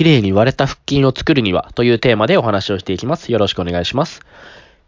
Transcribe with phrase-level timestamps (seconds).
[0.00, 3.32] 綺麗に割れた腹筋を作るにはというテーマでお話をしていきます。
[3.32, 4.22] よろしくお願いします。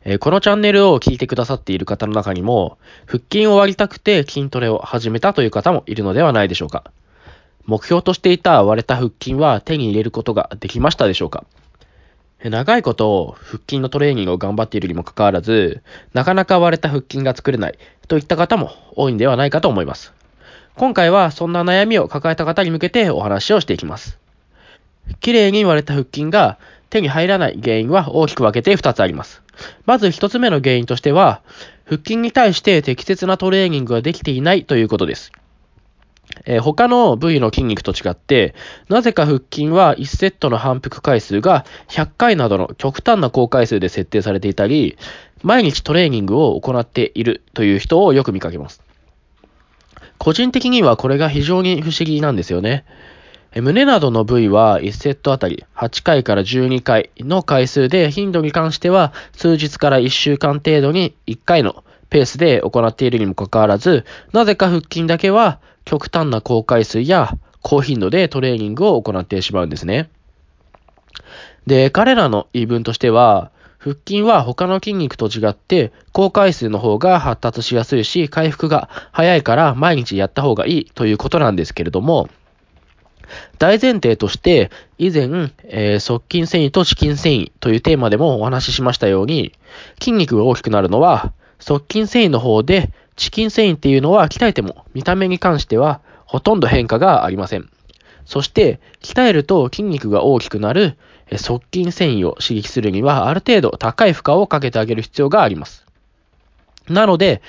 [0.05, 6.91] えー、このチャンネルを聞いてくださっている方の中にも、腹筋を割りたくて筋トレを始めたという方もいるのではないでしょうか。
[7.67, 11.45] 目標としていた割れた腹筋は手に入れることができましたでしょうか
[12.43, 15.83] 長いこと腹筋のトレーニングを頑張っているにもかかわらず、
[16.15, 20.15] なかなか割れた腹筋が作れないといった方も多いんではないかと思います。
[20.75, 24.22] 今回はそんな悩みを抱えた方に向けてお話をしていきます。
[25.21, 26.59] 綺麗に割れた腹筋が
[26.91, 29.43] 手に入らない原因は大きく分けて2つあります。
[29.87, 31.43] まず1つ目の原因としては、
[31.85, 35.33] 腹筋に対して適切なトレーニングができていないということです。
[36.45, 38.55] えー、他の部位の筋肉と違って、
[38.89, 44.97] なぜか腹筋は1セットの反復回数が100回などの極端な高回数で設定されていたり、
[45.43, 48.83] 毎日トレーニングを行っているという人をよく見かけます。
[50.19, 52.85] 個人的にはこれが非常に不思議なんですよね。
[53.55, 70.11] 胸などの部位は1セットあたり8回から12回の回数で頻度に関しては数日から1週間程度に1回のペースで行っているにもかかわらず、なぜか腹筋だけは極端な高回数や高頻度でトレーニングを行ってしまうんですね。
[71.67, 82.29] で、彼らの言い分としては、腹筋は他の筋肉と違って高回数の方が発達しやすいし回復が早いから毎日やった方がいいということなんですけれども、
[83.59, 89.53] 大前提として、以前、えー、側筋繊維とチキン繊維というテーマでもお話ししましたように、
[90.01, 97.69] 筋肉が大きくなるのは、側筋繊維の方で、チキン繊維っていうのは鍛えても見た目に関してはほとんど変化がありません。
[98.25, 100.97] そして、鍛えると筋肉が大きくなる
[101.37, 105.87] 側筋繊維を刺激するにはある程度高い負荷をかけてあげる必要があります。
[106.89, 107.43] なので、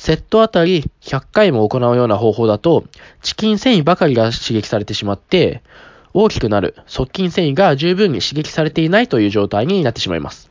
[0.00, 2.84] セットあたり100回も行うような方法だと、
[3.20, 5.62] チキン繊維ばかりが刺激されてしまって、
[6.14, 10.50] 大きくなる側筋繊維が十分に刺激されていないという状態になってしまいます。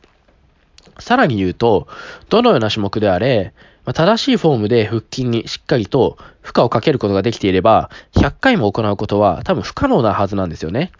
[1.00, 1.88] さらに言うと、
[2.28, 3.52] どのような種目であれ、
[3.92, 10.92] 正しいフォームで腹筋にしっかりと負荷をかけることができていれば、100回も行うことは多分不可能なはずなんですよね。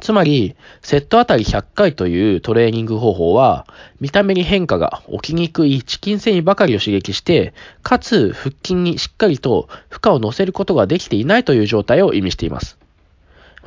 [0.00, 3.66] つまり、セットあたり100回というトレーニング方法は、
[4.00, 12.78] 見た目に変化が起きにくいチキン繊維ばかりを刺激して、かつ腹筋にしっかりと負荷を乗せることができていないという状態を意味しています。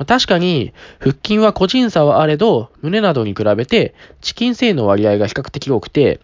[0.06, 6.20] 確かに、腹筋は個人差はあれど、胸などに比べて、チキン繊維の割合が比較的多くて、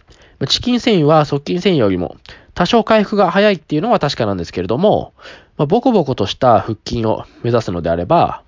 [0.48, 2.16] チキン繊維は側筋繊維よりも
[2.54, 5.12] 多少回復が早いっていうのは確かなんですけれども、
[5.56, 8.42] ま、ボコボコとした腹筋を目指すのであれば、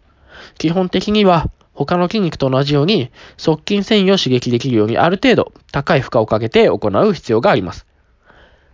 [0.58, 7.86] 基本的には他の筋肉と同じように側筋繊維を刺激できるようにある程度高い負荷をかけて行う必要があります。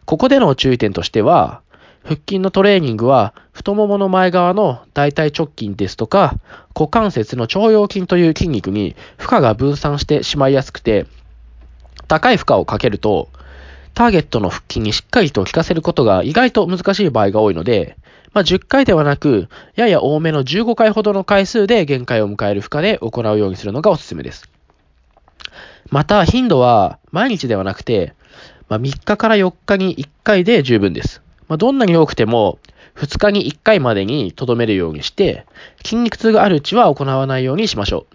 [0.04, 1.60] ここでの注意点としては、
[2.08, 6.36] 腹筋のトレーニングは太ももの前側の大腿直筋ですとか
[6.74, 11.06] 股関節の腸腰筋という筋肉に負荷が分散してしまいやすくて
[12.06, 13.28] 高い負荷をかけると
[13.92, 17.97] ターゲットの腹筋にしっかりと効かせることが意外と難しい場合が多いので
[18.32, 24.48] まあ、10回ではなく、やや多めの15回ほどの回数で限界を迎える負荷で行うようにするのがおすすめです。
[25.90, 28.14] また、頻度は毎日ではなくて、
[28.68, 31.22] まあ、3日から4日に1回で十分です。
[31.48, 32.58] まあ、どんなに多くても、
[32.96, 35.46] 2日に1回までに留めるようにして、
[35.84, 38.14] 筋肉痛があるうちは行わないようにしましょう。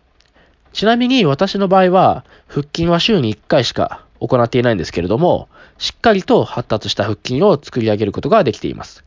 [0.73, 9.03] ちなみに私の場合は、腹筋は週に1回しか行っていないんですけれども、しっかりと発達した腹筋を作り上げることができています。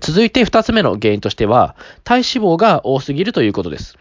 [0.00, 3.98] 続いて二つ目の原因としては、体脂肪が多すぎるということです。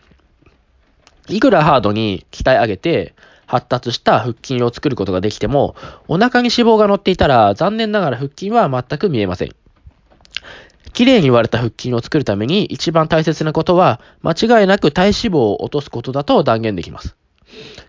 [1.28, 3.14] いくらハードに鍛え上げて、
[3.46, 5.76] 発達した腹筋を作ることができても、
[6.08, 9.56] お腹に脂肪が乗っていたら、残念ながら腹筋は全く見えません。
[10.94, 17.16] 綺麗に割れた腹筋を作るために一番大切なことは、間違いなく体脂肪を落とすことだと断言できます。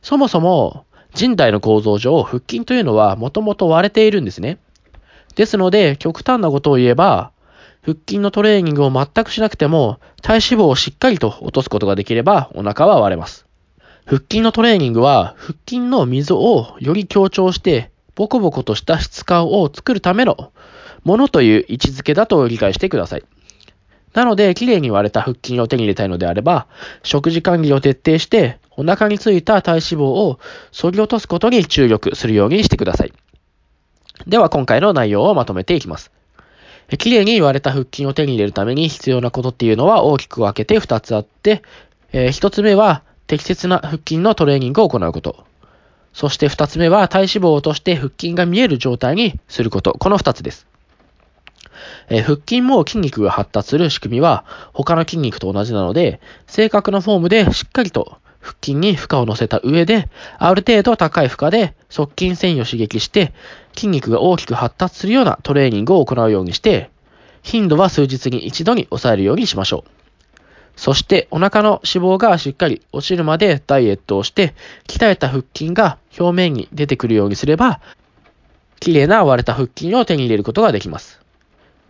[0.02, 0.84] そもそも、
[1.14, 4.58] 人体の構造上、腹筋というのはもともと割れているんですね。
[5.34, 7.31] ですので、極端なことを言えば、
[7.84, 13.44] 腹筋のトレーニングを全くしなくても、体脂肪をしっかりと落とすことができれば、お腹は割れます。
[14.06, 20.52] 腹筋のトレーニングは、腹筋の溝をより強調して、ボコボコとした質感を作るための
[21.02, 23.24] ものという位置づけだと理解してください。
[24.14, 26.68] なので、綺麗に割れた腹筋を手に入れたいのであれば、
[27.02, 30.38] 食事管理を徹底して、お腹についた体脂肪を
[30.70, 33.12] 削ぎ落とすことに注力するようにしてください。
[34.28, 36.12] では、今回の内容をまとめていきます。
[36.98, 41.62] 綺麗に割れた腹筋を手に入れるために必要なことっていうのは大きく分けて2つあって、
[42.12, 45.44] え、1つ目は適切な腹筋のトレーニングを行うこと。
[46.12, 49.94] そして2つ目は体脂肪を落として腹筋が見える状態にすること。
[49.94, 50.66] この2つです。
[52.10, 63.32] え腹筋も筋肉が発達する仕組みは他の筋肉と同じなので、正確なフォームでしっかりと腹筋に負荷を乗せた上で、ある程度高い負荷で側筋繊維を刺激して、
[63.74, 66.90] 筋肉が大きく発達するようなトレーニングを行うようにして、
[67.42, 69.90] 頻度は数日に一度に抑えるようにしましょう。
[70.76, 74.54] そしてお腹の脂肪がしっかり落ちるまでダイエットをして、
[74.88, 77.80] 鍛えた腹筋が表面に出てくるようにすれば、
[78.80, 81.21] 綺麗な割れた腹筋を手に入れることができます。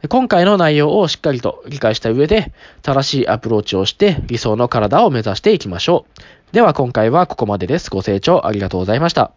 [0.08, 2.52] 今回の内容をしっかりと理解した上で、
[2.82, 6.06] 正しいアプローチをして理想の体を目指していきましょ
[6.50, 6.54] う。
[6.54, 7.90] では今回はここまでです。
[7.90, 9.32] ご清聴ありがとうございました。